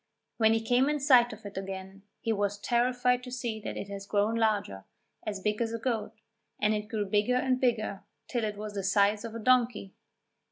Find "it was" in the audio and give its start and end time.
8.43-8.73